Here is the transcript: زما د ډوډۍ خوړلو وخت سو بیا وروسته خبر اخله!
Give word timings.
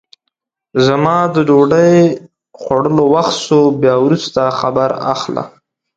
زما 0.85 1.17
د 1.33 1.35
ډوډۍ 1.47 1.95
خوړلو 2.59 3.03
وخت 3.15 3.35
سو 3.47 3.59
بیا 3.81 3.95
وروسته 4.05 4.41
خبر 4.59 4.89
اخله! 5.13 5.43